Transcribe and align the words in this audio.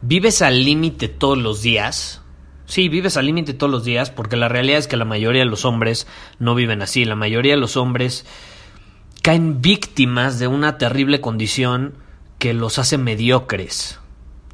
¿Vives 0.00 0.42
al 0.42 0.64
límite 0.64 1.08
todos 1.08 1.36
los 1.36 1.62
días? 1.62 2.22
Sí, 2.66 2.88
vives 2.88 3.16
al 3.16 3.26
límite 3.26 3.54
todos 3.54 3.72
los 3.72 3.84
días 3.84 4.10
porque 4.10 4.36
la 4.36 4.48
realidad 4.48 4.78
es 4.78 4.86
que 4.86 4.96
la 4.96 5.04
mayoría 5.04 5.42
de 5.42 5.50
los 5.50 5.64
hombres 5.64 6.06
no 6.38 6.54
viven 6.54 6.82
así. 6.82 7.04
La 7.04 7.16
mayoría 7.16 7.54
de 7.54 7.60
los 7.60 7.76
hombres 7.76 8.24
caen 9.22 9.60
víctimas 9.60 10.38
de 10.38 10.46
una 10.46 10.78
terrible 10.78 11.20
condición 11.20 11.94
que 12.38 12.54
los 12.54 12.78
hace 12.78 12.98
mediocres, 12.98 13.98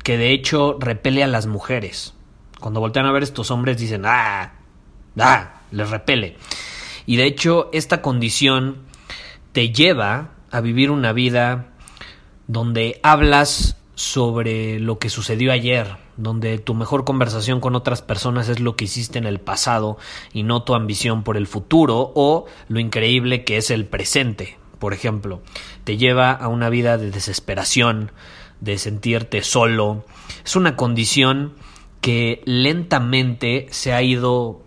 que 0.03 0.17
de 0.17 0.33
hecho 0.33 0.79
repele 0.81 1.23
a 1.23 1.29
las 1.29 1.47
mujeres. 1.47 2.15
Cuando 2.61 2.81
voltean 2.81 3.05
a 3.05 3.13
ver 3.13 3.23
estos 3.23 3.51
hombres 3.51 3.77
dicen, 3.77 4.05
ah, 4.07 4.55
ah, 5.19 5.61
les 5.71 5.91
repele. 5.91 6.39
Y 7.05 7.17
de 7.17 7.27
hecho 7.27 7.69
esta 7.75 8.01
condición 8.01 8.79
te 9.53 9.71
lleva 9.71 10.31
a 10.51 10.61
vivir 10.63 10.91
una 10.91 11.13
vida 11.13 11.75
donde 12.47 13.01
hablas 13.03 13.77
sobre 13.95 14.81
lo 14.81 14.99
que 14.99 15.11
sucedió 15.11 15.53
ayer, 15.53 15.97
donde 16.17 16.59
tu 16.59 16.75
mejor 16.75 17.05
conversación 17.05 17.61
con 17.61 17.75
otras 17.75 18.03
personas 18.03 18.49
es 18.49 18.61
lo 18.61 18.77
que 18.77 18.85
hiciste 18.85 19.19
en 19.19 19.27
el 19.27 19.41
pasado 19.41 19.99
y 20.33 20.43
no 20.43 20.63
tu 20.63 20.75
ambición 20.75 21.23
por 21.23 21.37
el 21.37 21.47
futuro 21.47 22.13
o 22.15 22.47
lo 22.69 22.81
increíble 22.81 23.45
que 23.45 23.57
es 23.57 23.71
el 23.71 23.87
presente, 23.87 24.59
por 24.79 24.95
ejemplo. 24.95 25.43
Te 25.85 25.97
lleva 25.97 26.33
a 26.33 26.49
una 26.49 26.71
vida 26.71 26.99
de 26.99 27.11
desesperación, 27.11 28.11
de 28.61 28.79
sentirte 28.79 29.43
solo. 29.43 30.05
Es 30.45 30.57
una 30.57 30.77
condición 30.77 31.55
que 32.01 32.43
lentamente 32.45 33.67
se 33.71 33.93
ha 33.93 34.03
ido 34.03 34.63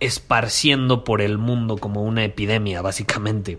esparciendo 0.00 1.04
por 1.04 1.22
el 1.22 1.38
mundo 1.38 1.76
como 1.76 2.04
una 2.04 2.24
epidemia, 2.24 2.82
básicamente. 2.82 3.58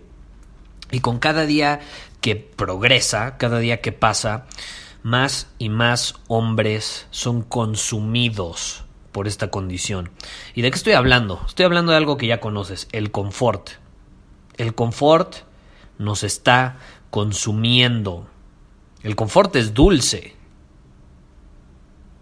Y 0.92 1.00
con 1.00 1.18
cada 1.18 1.46
día 1.46 1.80
que 2.20 2.36
progresa, 2.36 3.36
cada 3.36 3.58
día 3.58 3.80
que 3.80 3.92
pasa, 3.92 4.46
más 5.02 5.48
y 5.58 5.68
más 5.68 6.14
hombres 6.28 7.06
son 7.10 7.42
consumidos 7.42 8.84
por 9.12 9.26
esta 9.26 9.50
condición. 9.50 10.10
¿Y 10.54 10.62
de 10.62 10.70
qué 10.70 10.76
estoy 10.76 10.92
hablando? 10.92 11.40
Estoy 11.46 11.64
hablando 11.64 11.92
de 11.92 11.98
algo 11.98 12.16
que 12.16 12.26
ya 12.26 12.40
conoces, 12.40 12.88
el 12.92 13.10
confort. 13.10 13.70
El 14.56 14.74
confort 14.74 15.36
nos 15.98 16.22
está 16.22 16.78
consumiendo. 17.10 18.28
El 19.02 19.16
confort 19.16 19.56
es 19.56 19.74
dulce. 19.74 20.36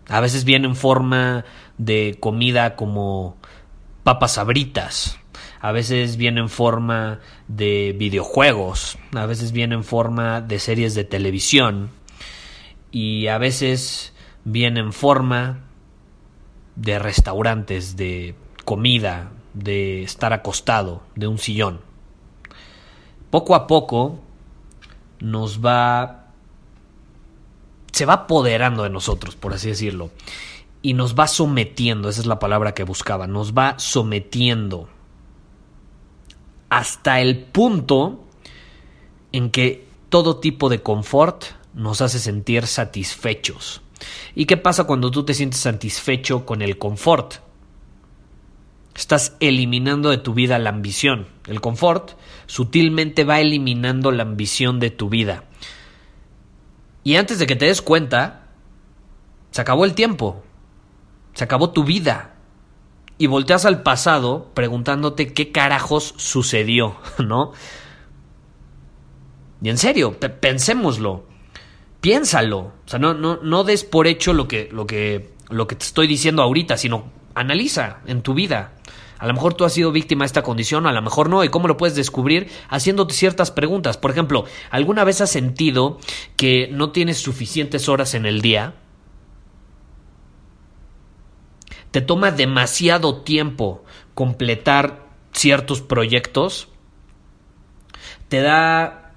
A 0.08 0.20
veces 0.20 0.44
viene 0.44 0.66
en 0.69 0.76
forma 0.76 1.44
de 1.76 2.16
comida 2.20 2.76
como 2.76 3.36
papas 4.04 4.34
sabritas. 4.34 5.19
A 5.60 5.72
veces 5.72 6.16
viene 6.16 6.41
en 6.41 6.48
forma 6.48 7.20
de 7.48 7.94
videojuegos. 7.98 8.97
A 9.14 9.26
veces 9.26 9.53
viene 9.53 9.74
en 9.74 9.84
forma 9.84 10.41
de 10.41 10.58
series 10.60 10.94
de 10.94 11.04
televisión 11.04 11.91
y 12.91 13.26
a 13.28 13.38
veces 13.38 14.12
viene 14.44 14.81
en 14.81 14.93
forma 14.93 15.65
de 16.76 16.99
restaurantes, 16.99 17.97
de 17.97 18.34
comida, 18.65 19.31
de 19.54 20.03
estar 20.03 20.32
acostado, 20.32 21.03
de 21.16 21.27
un 21.27 21.38
sillón. 21.38 21.81
Poco 23.31 23.54
a 23.54 23.66
poco 23.66 24.21
nos 25.21 25.65
va 25.65 26.28
se 27.93 28.06
va 28.06 28.15
apoderando 28.15 28.84
de 28.84 28.91
nosotros, 28.91 29.34
por 29.34 29.54
así 29.54 29.69
decirlo, 29.69 30.10
y 30.82 30.94
nos 30.94 31.16
va 31.16 31.27
sometiendo, 31.27 32.09
esa 32.09 32.21
es 32.21 32.27
la 32.27 32.38
palabra 32.38 32.72
que 32.72 32.84
buscaba, 32.84 33.27
nos 33.27 33.54
va 33.54 33.75
sometiendo 33.78 34.88
hasta 36.69 37.21
el 37.21 37.38
punto 37.38 38.25
en 39.32 39.50
que 39.50 39.88
todo 40.10 40.37
tipo 40.37 40.69
de 40.69 40.81
confort 40.81 41.44
nos 41.74 42.00
hace 42.00 42.18
sentir 42.18 42.66
satisfechos. 42.66 43.82
¿Y 44.34 44.46
qué 44.46 44.56
pasa 44.56 44.84
cuando 44.84 45.10
tú 45.10 45.24
te 45.24 45.34
sientes 45.34 45.60
satisfecho 45.60 46.46
con 46.46 46.62
el 46.62 46.78
confort? 46.78 47.34
Estás 48.94 49.36
eliminando 49.40 50.10
de 50.10 50.18
tu 50.18 50.34
vida 50.34 50.58
la 50.58 50.70
ambición. 50.70 51.28
El 51.46 51.60
confort 51.60 52.12
sutilmente 52.46 53.24
va 53.24 53.40
eliminando 53.40 54.10
la 54.10 54.24
ambición 54.24 54.80
de 54.80 54.90
tu 54.90 55.08
vida. 55.08 55.44
Y 57.04 57.16
antes 57.16 57.38
de 57.38 57.46
que 57.46 57.56
te 57.56 57.66
des 57.66 57.80
cuenta, 57.80 58.48
se 59.52 59.60
acabó 59.60 59.84
el 59.84 59.94
tiempo. 59.94 60.42
Se 61.34 61.44
acabó 61.44 61.70
tu 61.70 61.84
vida. 61.84 62.34
Y 63.18 63.28
volteas 63.28 63.64
al 63.64 63.82
pasado 63.82 64.50
preguntándote 64.54 65.32
qué 65.32 65.52
carajos 65.52 66.14
sucedió, 66.16 66.96
¿no? 67.18 67.52
Y 69.62 69.70
en 69.70 69.78
serio, 69.78 70.18
pensémoslo 70.18 71.28
piénsalo. 72.08 72.58
O 72.58 72.72
sea, 72.86 72.98
no, 72.98 73.64
des 73.64 73.84
por 73.84 74.06
hecho 74.06 74.32
lo 74.32 74.48
que, 74.48 74.70
lo, 74.72 74.86
que, 74.86 75.34
lo 75.50 75.69
que 75.69 75.76
te 75.76 75.84
estoy 75.84 76.06
diciendo 76.06 76.42
ahorita, 76.42 76.78
sino 76.78 77.12
analiza 77.34 77.98
en 78.06 78.22
tu 78.22 78.32
vida. 78.32 78.72
A 79.19 79.26
lo 79.26 79.34
mejor 79.34 79.52
tú 79.52 79.66
has 79.66 79.74
sido 79.74 79.92
víctima 79.92 80.22
de 80.22 80.28
esta 80.28 80.42
condición, 80.42 80.86
a 80.86 80.92
lo 80.92 81.02
mejor 81.02 81.28
no. 81.28 81.44
¿Y 81.44 81.50
cómo 81.50 81.68
lo 81.68 81.76
puedes 81.76 81.94
descubrir? 81.94 82.48
Haciéndote 82.70 83.12
ciertas 83.12 83.50
preguntas. 83.50 83.98
Por 83.98 84.10
ejemplo, 84.10 84.47
¿alguna 84.70 85.04
vez 85.04 85.20
has 85.20 85.28
sentido 85.28 85.98
que 86.36 86.70
no 86.72 86.92
tienes 86.92 87.18
suficientes 87.18 87.91
horas 87.91 88.14
en 88.14 88.24
el 88.24 88.41
día? 88.41 88.72
¿Te 91.91 92.00
toma 92.00 92.30
demasiado 92.30 93.20
tiempo 93.20 93.84
completar 94.14 95.04
ciertos 95.32 95.82
proyectos? 95.82 96.68
¿Te 98.30 98.41
da 98.41 99.07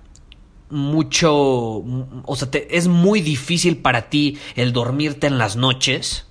mucho, 0.72 1.34
o 1.34 2.36
sea, 2.36 2.50
es 2.70 2.88
muy 2.88 3.22
difícil 3.22 3.78
para 3.78 4.10
ti 4.10 4.38
el 4.56 4.74
dormirte 4.74 5.28
en 5.28 5.38
las 5.38 5.56
noches? 5.56 6.26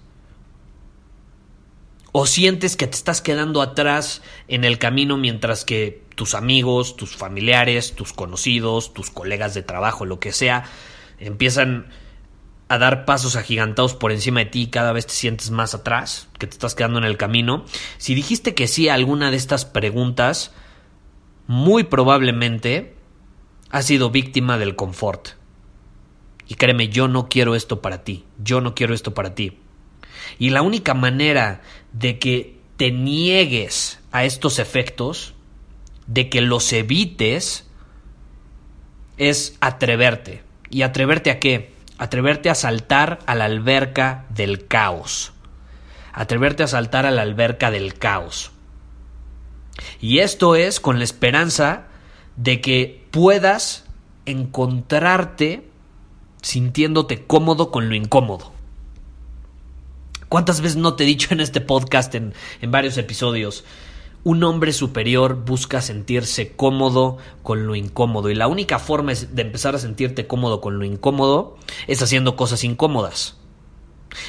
¿O 2.12 2.26
sientes 2.26 2.76
que 2.76 2.88
te 2.88 2.96
estás 2.96 3.20
quedando 3.20 3.62
atrás 3.62 4.22
en 4.48 4.64
el 4.64 4.78
camino 4.78 5.16
mientras 5.16 5.64
que 5.64 6.02
tus 6.16 6.34
amigos, 6.34 6.96
tus 6.96 7.16
familiares, 7.16 7.94
tus 7.94 8.12
conocidos, 8.12 8.92
tus 8.92 9.10
colegas 9.10 9.54
de 9.54 9.62
trabajo, 9.62 10.04
lo 10.04 10.18
que 10.18 10.32
sea, 10.32 10.64
empiezan 11.18 11.86
a 12.68 12.78
dar 12.78 13.04
pasos 13.04 13.36
agigantados 13.36 13.94
por 13.94 14.12
encima 14.12 14.40
de 14.40 14.46
ti 14.46 14.62
y 14.62 14.66
cada 14.68 14.92
vez 14.92 15.06
te 15.06 15.12
sientes 15.12 15.50
más 15.50 15.74
atrás, 15.74 16.28
que 16.38 16.46
te 16.46 16.52
estás 16.52 16.74
quedando 16.74 16.98
en 16.98 17.04
el 17.04 17.16
camino? 17.16 17.64
Si 17.98 18.14
dijiste 18.14 18.54
que 18.54 18.66
sí 18.66 18.88
a 18.88 18.94
alguna 18.94 19.30
de 19.30 19.36
estas 19.36 19.64
preguntas, 19.64 20.52
muy 21.46 21.84
probablemente 21.84 22.94
has 23.70 23.86
sido 23.86 24.10
víctima 24.10 24.58
del 24.58 24.76
confort. 24.76 25.30
Y 26.46 26.56
créeme, 26.56 26.88
yo 26.88 27.08
no 27.08 27.28
quiero 27.28 27.54
esto 27.54 27.80
para 27.80 28.02
ti, 28.02 28.24
yo 28.42 28.60
no 28.60 28.74
quiero 28.74 28.92
esto 28.92 29.14
para 29.14 29.34
ti. 29.34 29.58
Y 30.38 30.50
la 30.50 30.62
única 30.62 30.94
manera 30.94 31.62
de 31.92 32.18
que 32.18 32.58
te 32.76 32.90
niegues 32.90 34.00
a 34.10 34.24
estos 34.24 34.58
efectos, 34.58 35.34
de 36.06 36.28
que 36.28 36.40
los 36.40 36.72
evites, 36.72 37.66
es 39.16 39.56
atreverte. 39.60 40.42
¿Y 40.70 40.82
atreverte 40.82 41.30
a 41.30 41.38
qué? 41.38 41.72
Atreverte 41.98 42.50
a 42.50 42.54
saltar 42.54 43.20
a 43.26 43.34
la 43.34 43.44
alberca 43.44 44.24
del 44.30 44.66
caos. 44.66 45.32
Atreverte 46.12 46.62
a 46.62 46.68
saltar 46.68 47.06
a 47.06 47.10
la 47.10 47.22
alberca 47.22 47.70
del 47.70 47.94
caos. 47.94 48.50
Y 50.00 50.18
esto 50.18 50.56
es 50.56 50.80
con 50.80 50.98
la 50.98 51.04
esperanza 51.04 51.89
de 52.36 52.60
que 52.60 53.06
puedas 53.10 53.84
encontrarte 54.26 55.68
sintiéndote 56.42 57.26
cómodo 57.26 57.70
con 57.70 57.88
lo 57.88 57.94
incómodo. 57.94 58.52
¿Cuántas 60.28 60.60
veces 60.60 60.76
no 60.76 60.94
te 60.94 61.04
he 61.04 61.06
dicho 61.06 61.34
en 61.34 61.40
este 61.40 61.60
podcast, 61.60 62.14
en, 62.14 62.34
en 62.60 62.70
varios 62.70 62.96
episodios? 62.98 63.64
Un 64.22 64.44
hombre 64.44 64.72
superior 64.72 65.44
busca 65.44 65.80
sentirse 65.80 66.52
cómodo 66.52 67.16
con 67.42 67.66
lo 67.66 67.74
incómodo 67.74 68.30
y 68.30 68.34
la 68.34 68.46
única 68.46 68.78
forma 68.78 69.12
de 69.14 69.42
empezar 69.42 69.74
a 69.74 69.78
sentirte 69.78 70.26
cómodo 70.26 70.60
con 70.60 70.78
lo 70.78 70.84
incómodo 70.84 71.56
es 71.86 72.02
haciendo 72.02 72.36
cosas 72.36 72.62
incómodas. 72.64 73.36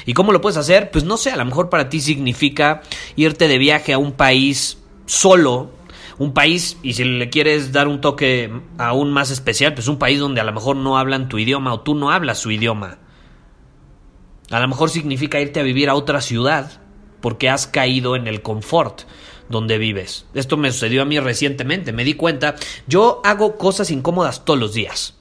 ¿Y 0.06 0.14
cómo 0.14 0.32
lo 0.32 0.40
puedes 0.40 0.56
hacer? 0.56 0.90
Pues 0.90 1.04
no 1.04 1.16
sé, 1.16 1.30
a 1.30 1.36
lo 1.36 1.44
mejor 1.44 1.68
para 1.68 1.88
ti 1.88 2.00
significa 2.00 2.82
irte 3.16 3.48
de 3.48 3.58
viaje 3.58 3.92
a 3.92 3.98
un 3.98 4.12
país 4.12 4.78
solo, 5.06 5.70
un 6.18 6.32
país, 6.32 6.78
y 6.82 6.94
si 6.94 7.04
le 7.04 7.30
quieres 7.30 7.72
dar 7.72 7.88
un 7.88 8.00
toque 8.00 8.52
aún 8.78 9.12
más 9.12 9.30
especial, 9.30 9.74
pues 9.74 9.88
un 9.88 9.98
país 9.98 10.20
donde 10.20 10.40
a 10.40 10.44
lo 10.44 10.52
mejor 10.52 10.76
no 10.76 10.98
hablan 10.98 11.28
tu 11.28 11.38
idioma 11.38 11.72
o 11.72 11.80
tú 11.80 11.94
no 11.94 12.10
hablas 12.10 12.38
su 12.38 12.50
idioma. 12.50 12.98
A 14.50 14.60
lo 14.60 14.68
mejor 14.68 14.90
significa 14.90 15.40
irte 15.40 15.60
a 15.60 15.64
vivir 15.64 15.88
a 15.88 15.94
otra 15.94 16.20
ciudad 16.20 16.80
porque 17.20 17.48
has 17.48 17.66
caído 17.66 18.16
en 18.16 18.26
el 18.26 18.42
confort 18.42 19.02
donde 19.48 19.78
vives. 19.78 20.26
Esto 20.34 20.56
me 20.56 20.72
sucedió 20.72 21.02
a 21.02 21.06
mí 21.06 21.18
recientemente, 21.20 21.92
me 21.92 22.04
di 22.04 22.14
cuenta, 22.14 22.56
yo 22.86 23.20
hago 23.24 23.56
cosas 23.56 23.90
incómodas 23.90 24.44
todos 24.44 24.58
los 24.58 24.74
días. 24.74 25.14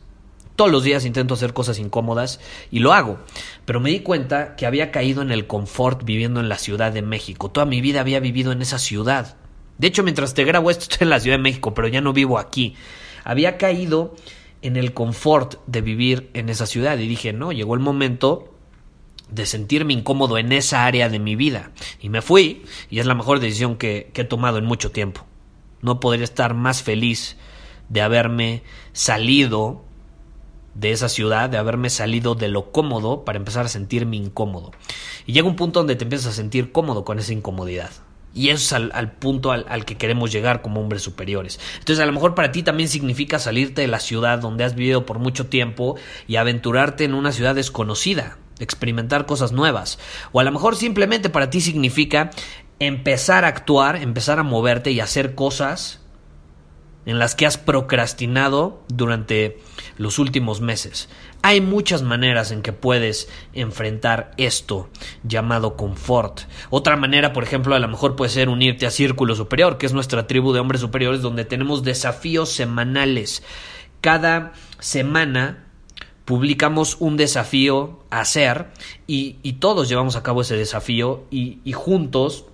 Todos 0.56 0.72
los 0.72 0.84
días 0.84 1.06
intento 1.06 1.34
hacer 1.34 1.54
cosas 1.54 1.80
incómodas 1.80 2.40
y 2.72 2.80
lo 2.80 2.94
hago. 2.94 3.20
Pero 3.66 3.80
me 3.80 3.90
di 3.90 4.02
cuenta 4.02 4.56
que 4.56 4.66
había 4.66 4.92
caído 4.92 5.22
en 5.22 5.32
el 5.32 5.48
confort 5.48 6.04
viviendo 6.04 6.40
en 6.40 6.50
la 6.50 6.58
Ciudad 6.58 6.92
de 6.92 7.02
México. 7.02 7.50
Toda 7.50 7.66
mi 7.66 7.82
vida 7.82 8.02
había 8.02 8.20
vivido 8.20 8.52
en 8.52 8.62
esa 8.62 8.78
ciudad. 8.78 9.38
De 9.82 9.88
hecho, 9.88 10.04
mientras 10.04 10.36
te 10.36 10.44
grabo 10.44 10.70
esto 10.70 10.84
estoy 10.92 11.06
en 11.06 11.10
la 11.10 11.20
Ciudad 11.20 11.38
de 11.38 11.44
México, 11.44 11.74
pero 11.74 11.88
ya 11.88 12.02
no 12.02 12.14
vivo 12.14 12.38
aquí. 12.38 12.76
Había 13.24 13.58
caído 13.58 14.16
en 14.62 14.78
el 14.78 14.94
confort 14.94 15.56
de 15.66 15.82
vivir 15.82 16.30
en 16.36 16.50
esa 16.50 16.68
ciudad 16.68 17.00
y 17.00 17.08
dije, 17.08 17.34
no, 17.34 17.52
llegó 17.52 17.74
el 17.74 17.80
momento 17.80 18.54
de 19.32 19.48
sentirme 19.48 19.94
incómodo 19.94 20.38
en 20.38 20.52
esa 20.52 20.86
área 20.86 21.10
de 21.10 21.18
mi 21.18 21.36
vida. 21.36 21.72
Y 22.00 22.10
me 22.10 22.22
fui, 22.22 22.64
y 22.92 23.00
es 23.00 23.08
la 23.08 23.16
mejor 23.16 23.40
decisión 23.40 23.76
que, 23.76 24.12
he 24.14 24.24
tomado 24.24 24.60
en 24.60 24.66
mucho 24.66 24.92
tiempo. 24.92 25.26
No 25.82 26.00
podría 26.00 26.26
estar 26.26 26.54
más 26.54 26.84
feliz 26.84 27.38
de 27.90 28.04
haberme 28.04 28.62
salido 28.94 29.84
de 30.76 30.92
esa 30.92 31.10
ciudad, 31.10 31.50
de 31.50 31.58
haberme 31.58 31.90
salido 31.90 32.36
de 32.36 32.50
lo 32.50 32.72
cómodo 32.72 33.26
para 33.26 33.40
empezar 33.40 33.66
a 33.66 33.70
sentirme 33.70 34.18
incómodo. 34.18 34.74
Y 35.26 35.34
llega 35.34 35.48
un 35.48 35.56
punto 35.56 35.80
donde 35.80 35.96
te 35.96 36.04
empiezas 36.04 36.34
a 36.34 36.36
sentir 36.36 36.72
cómodo 36.72 37.04
con 37.04 37.18
esa 37.18 37.34
incomodidad. 37.34 37.90
Y 38.34 38.50
eso 38.50 38.78
es 38.78 38.92
al, 38.94 39.12
punto 39.12 39.52
al, 39.52 39.66
al, 39.68 39.84
que 39.84 39.98
queremos 39.98 40.32
llegar 40.32 40.62
como 40.62 40.80
hombres 40.80 41.02
superiores. 41.02 41.60
Entonces 41.80 42.02
a 42.02 42.06
lo 42.06 42.14
mejor 42.14 42.34
para 42.34 42.52
ti 42.52 42.64
también 42.64 42.88
significa 42.88 43.40
salirte 43.40 43.82
de 43.82 43.88
la 43.88 44.00
ciudad 44.00 44.40
donde 44.40 44.64
has 44.64 44.76
vivido 44.76 45.06
por 45.06 45.20
mucho 45.20 45.48
tiempo 45.48 45.98
y 46.28 46.38
aventurarte 46.38 47.04
en 47.04 47.14
una 47.14 47.34
ciudad 47.34 47.56
desconocida, 47.56 48.38
experimentar 48.60 49.26
cosas 49.26 49.52
nuevas. 49.52 50.00
O 50.32 50.40
a 50.40 50.44
lo 50.44 50.52
mejor 50.52 50.76
simplemente 50.76 51.30
para 51.30 51.50
ti 51.50 51.60
significa 51.60 52.32
empezar 52.80 53.46
a 53.46 53.50
actuar, 53.50 53.98
empezar 53.98 54.40
a 54.40 54.44
moverte 54.44 54.92
y 54.92 55.02
hacer 55.02 55.36
cosas 55.36 56.01
en 57.06 57.20
las 57.20 57.36
que 57.36 57.46
has 57.46 57.58
procrastinado 57.58 58.82
durante 58.88 59.60
los 59.98 60.20
últimos 60.20 60.62
meses. 60.62 61.10
Hay 61.42 61.60
muchas 61.60 62.04
maneras 62.04 62.52
en 62.52 62.62
que 62.62 62.74
puedes 62.74 63.28
enfrentar 63.54 64.32
esto 64.38 64.90
llamado 65.24 65.76
confort. 65.76 66.42
Otra 66.70 66.96
manera, 66.98 67.34
por 67.34 67.44
ejemplo, 67.44 67.74
a 67.74 67.80
lo 67.80 67.88
mejor 67.88 68.16
puede 68.16 68.30
ser 68.30 68.50
unirte 68.50 68.86
a 68.86 68.92
Círculo 68.92 69.36
Superior, 69.36 69.78
que 69.78 69.88
es 69.88 69.94
nuestra 69.94 70.28
tribu 70.28 70.54
de 70.54 70.60
hombres 70.60 70.82
superiores 70.82 71.22
donde 71.22 71.46
tenemos 71.46 71.84
desafíos 71.84 72.50
semanales. 72.50 73.44
Cada 74.02 74.54
semana 74.80 75.66
publicamos 76.26 76.98
un 77.00 77.18
desafío 77.18 78.00
a 78.10 78.22
hacer 78.22 78.68
y, 79.08 79.34
todos 79.60 79.90
llevamos 79.90 80.16
a 80.16 80.24
cabo 80.24 80.42
ese 80.42 80.56
desafío 80.56 81.26
y, 81.30 81.60
juntos 81.74 82.46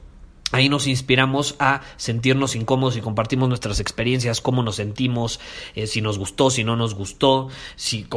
Ahí 0.54 0.70
nos 0.70 0.88
inspiramos 0.88 1.56
a 1.60 1.82
sentirnos 1.98 2.56
incómodos 2.56 2.96
y 2.96 3.02
compartimos 3.02 3.50
nuestras 3.50 3.82
experiencias, 3.82 4.40
cómo 4.40 4.64
nos 4.64 4.78
sentimos, 4.78 5.42
eh, 5.76 5.88
si 5.88 6.00
nos 6.00 6.18
gustó, 6.18 6.50
si 6.50 6.64
no 6.64 6.78
nos 6.78 6.96
gustó, 6.96 7.50
si, 7.76 8.08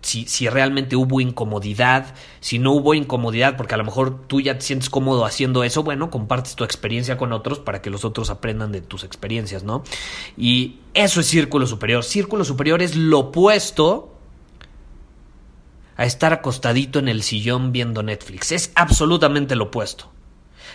si, 0.00 0.24
si, 0.26 0.48
realmente 0.48 0.94
hubo 0.94 1.20
incomodidad, 1.20 2.14
si 2.38 2.60
no 2.60 2.70
hubo 2.70 2.94
incomodidad, 2.94 3.56
porque 3.56 3.74
a 3.74 3.76
lo 3.76 3.84
mejor 3.84 4.24
tú 4.28 4.40
ya 4.40 4.56
te 4.56 4.64
sientes 4.64 4.88
cómodo 4.88 5.24
haciendo 5.24 5.64
eso, 5.64 5.82
bueno, 5.82 6.10
compartes 6.10 6.54
tu 6.54 6.62
experiencia 6.62 7.16
con 7.16 7.32
otros 7.32 7.58
para 7.58 7.82
que 7.82 7.90
los 7.90 8.04
otros 8.04 8.30
aprendan 8.30 8.70
de 8.70 8.80
tus 8.80 9.02
experiencias, 9.02 9.64
¿no? 9.64 9.82
Y 10.36 10.78
eso 10.94 11.18
es 11.18 11.26
círculo 11.26 11.66
superior. 11.66 12.04
Círculo 12.04 12.44
superior 12.44 12.82
es 12.82 12.94
lo 12.94 13.18
opuesto 13.18 14.16
a 15.96 16.04
estar 16.04 16.32
acostadito 16.32 17.00
en 17.00 17.08
el 17.08 17.24
sillón 17.24 17.72
viendo 17.72 18.04
Netflix. 18.04 18.52
Es 18.52 18.70
absolutamente 18.76 19.56
lo 19.56 19.64
opuesto. 19.64 20.13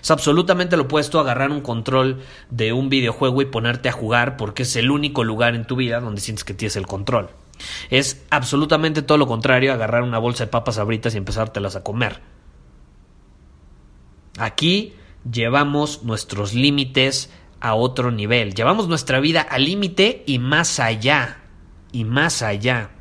Es 0.01 0.11
absolutamente 0.11 0.77
lo 0.77 0.83
opuesto 0.83 1.19
a 1.19 1.21
agarrar 1.21 1.51
un 1.51 1.61
control 1.61 2.21
de 2.49 2.73
un 2.73 2.89
videojuego 2.89 3.41
y 3.41 3.45
ponerte 3.45 3.89
a 3.89 3.93
jugar 3.93 4.37
porque 4.37 4.63
es 4.63 4.75
el 4.75 4.91
único 4.91 5.23
lugar 5.23 5.55
en 5.55 5.65
tu 5.65 5.75
vida 5.75 5.99
donde 5.99 6.21
sientes 6.21 6.43
que 6.43 6.53
tienes 6.53 6.75
el 6.75 6.87
control. 6.87 7.29
Es 7.89 8.25
absolutamente 8.29 9.01
todo 9.01 9.17
lo 9.17 9.27
contrario 9.27 9.73
agarrar 9.73 10.03
una 10.03 10.17
bolsa 10.17 10.45
de 10.45 10.51
papas 10.51 10.77
abritas 10.77 11.13
y 11.13 11.17
empezártelas 11.17 11.75
a 11.75 11.83
comer. 11.83 12.21
Aquí 14.37 14.93
llevamos 15.29 16.03
nuestros 16.03 16.53
límites 16.53 17.29
a 17.59 17.75
otro 17.75 18.11
nivel. 18.11 18.53
Llevamos 18.53 18.87
nuestra 18.87 19.19
vida 19.19 19.41
al 19.41 19.65
límite 19.65 20.23
y 20.25 20.39
más 20.39 20.79
allá. 20.79 21.41
Y 21.91 22.05
más 22.05 22.41
allá. 22.41 22.91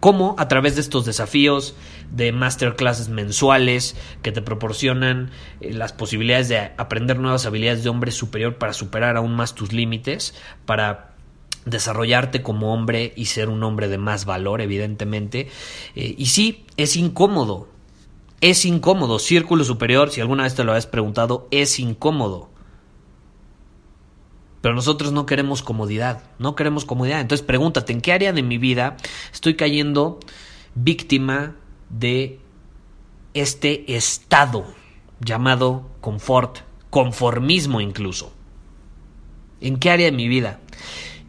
¿Cómo? 0.00 0.34
A 0.38 0.48
través 0.48 0.74
de 0.74 0.80
estos 0.80 1.04
desafíos 1.04 1.74
de 2.10 2.32
masterclasses 2.32 3.10
mensuales 3.10 3.96
que 4.22 4.32
te 4.32 4.40
proporcionan 4.40 5.30
eh, 5.60 5.74
las 5.74 5.92
posibilidades 5.92 6.48
de 6.48 6.58
aprender 6.78 7.18
nuevas 7.18 7.44
habilidades 7.44 7.84
de 7.84 7.90
hombre 7.90 8.10
superior 8.10 8.56
para 8.56 8.72
superar 8.72 9.18
aún 9.18 9.36
más 9.36 9.54
tus 9.54 9.74
límites, 9.74 10.34
para 10.64 11.10
desarrollarte 11.66 12.42
como 12.42 12.72
hombre 12.72 13.12
y 13.14 13.26
ser 13.26 13.50
un 13.50 13.62
hombre 13.62 13.88
de 13.88 13.98
más 13.98 14.24
valor, 14.24 14.62
evidentemente. 14.62 15.48
Eh, 15.94 16.14
y 16.16 16.26
sí, 16.26 16.64
es 16.78 16.96
incómodo. 16.96 17.68
Es 18.40 18.64
incómodo. 18.64 19.18
Círculo 19.18 19.64
superior, 19.64 20.10
si 20.10 20.22
alguna 20.22 20.44
vez 20.44 20.54
te 20.54 20.64
lo 20.64 20.72
habías 20.72 20.86
preguntado, 20.86 21.46
es 21.50 21.78
incómodo. 21.78 22.49
Pero 24.60 24.74
nosotros 24.74 25.12
no 25.12 25.26
queremos 25.26 25.62
comodidad, 25.62 26.22
no 26.38 26.54
queremos 26.54 26.84
comodidad. 26.84 27.20
Entonces 27.20 27.46
pregúntate, 27.46 27.92
¿en 27.92 28.00
qué 28.00 28.12
área 28.12 28.32
de 28.32 28.42
mi 28.42 28.58
vida 28.58 28.96
estoy 29.32 29.54
cayendo 29.56 30.20
víctima 30.74 31.56
de 31.88 32.38
este 33.32 33.96
estado 33.96 34.66
llamado 35.20 35.88
confort, 36.00 36.58
conformismo 36.90 37.80
incluso? 37.80 38.32
¿En 39.60 39.78
qué 39.78 39.90
área 39.90 40.06
de 40.06 40.16
mi 40.16 40.28
vida? 40.28 40.60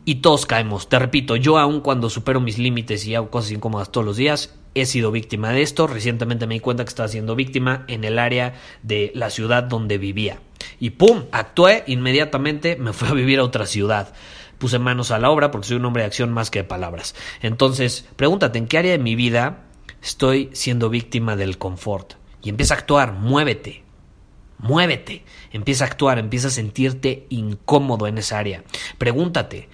Y 0.04 0.16
todos 0.16 0.46
caemos, 0.46 0.90
te 0.90 0.98
repito, 0.98 1.36
yo 1.36 1.58
aun 1.58 1.82
cuando 1.82 2.10
supero 2.10 2.42
mis 2.42 2.58
límites 2.58 3.06
y 3.06 3.16
hago 3.16 3.30
cosas 3.30 3.52
incómodas 3.52 3.92
todos 3.92 4.06
los 4.06 4.18
días, 4.18 4.56
he 4.74 4.86
sido 4.86 5.12
víctima 5.12 5.52
de 5.52 5.62
esto. 5.62 5.88
Recientemente 5.88 6.48
me 6.48 6.56
di 6.56 6.60
cuenta 6.60 6.84
que 6.84 6.90
estaba 6.90 7.08
siendo 7.08 7.36
víctima 7.36 7.86
en 7.88 8.04
el 8.04 8.20
área 8.20 8.56
de 8.84 9.12
la 9.16 9.30
ciudad 9.30 9.64
donde 9.64 9.98
vivía. 9.98 10.40
Y 10.82 10.90
¡pum! 10.90 11.26
Actué 11.32 11.84
inmediatamente, 11.86 12.76
me 12.76 12.92
fui 12.92 13.08
a 13.08 13.14
vivir 13.14 13.38
a 13.38 13.44
otra 13.44 13.68
ciudad. 13.68 14.16
Puse 14.58 14.80
manos 14.80 15.12
a 15.12 15.20
la 15.20 15.30
obra 15.30 15.52
porque 15.52 15.68
soy 15.68 15.78
un 15.78 15.86
hombre 15.86 16.02
de 16.02 16.08
acción 16.08 16.34
más 16.34 16.50
que 16.50 16.60
de 16.60 16.64
palabras. 16.64 17.14
Entonces, 17.44 18.08
pregúntate 18.16 18.58
en 18.58 18.66
qué 18.66 18.80
área 18.80 18.94
de 18.94 18.98
mi 18.98 19.14
vida 19.14 19.66
estoy 20.02 20.50
siendo 20.54 20.90
víctima 20.90 21.36
del 21.36 21.60
confort. 21.60 22.14
Y 22.42 22.50
empieza 22.50 22.74
a 22.74 22.78
actuar, 22.80 23.14
muévete. 23.14 23.84
Muévete, 24.58 25.24
empieza 25.52 25.84
a 25.84 25.88
actuar, 25.88 26.18
empieza 26.18 26.48
a 26.48 26.52
sentirte 26.52 27.28
incómodo 27.30 28.08
en 28.08 28.18
esa 28.18 28.40
área. 28.40 28.64
Pregúntate, 28.98 29.70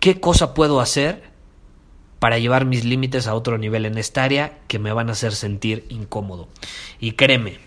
¿qué 0.00 0.18
cosa 0.18 0.52
puedo 0.52 0.80
hacer 0.80 1.30
para 2.18 2.38
llevar 2.38 2.64
mis 2.64 2.84
límites 2.84 3.28
a 3.28 3.34
otro 3.34 3.56
nivel 3.56 3.86
en 3.86 3.98
esta 3.98 4.24
área 4.24 4.58
que 4.66 4.80
me 4.80 4.92
van 4.92 5.10
a 5.10 5.12
hacer 5.12 5.32
sentir 5.32 5.86
incómodo? 5.90 6.48
Y 6.98 7.12
créeme, 7.12 7.58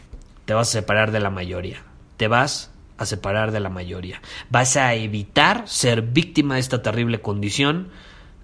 te 0.43 0.53
vas 0.53 0.67
a 0.67 0.71
separar 0.73 1.11
de 1.11 1.21
la 1.21 1.29
mayoría 1.29 1.85
te 2.21 2.27
vas 2.27 2.69
a 2.99 3.07
separar 3.07 3.51
de 3.51 3.59
la 3.59 3.69
mayoría. 3.69 4.21
Vas 4.51 4.77
a 4.77 4.93
evitar 4.93 5.67
ser 5.67 6.03
víctima 6.03 6.53
de 6.53 6.59
esta 6.59 6.83
terrible 6.83 7.19
condición 7.19 7.89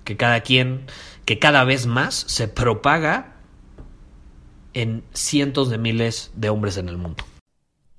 que 0.04 0.18
cada 0.18 0.42
quien, 0.42 0.88
que 1.26 1.38
cada 1.38 1.64
vez 1.64 1.86
más 1.86 2.16
se 2.16 2.48
propaga 2.48 3.36
en 4.74 5.04
cientos 5.14 5.70
de 5.70 5.78
miles 5.78 6.32
de 6.34 6.50
hombres 6.50 6.78
en 6.78 6.90
el 6.90 6.98
mundo. 6.98 7.24